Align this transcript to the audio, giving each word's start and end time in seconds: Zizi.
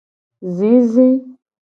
Zizi. 0.55 1.07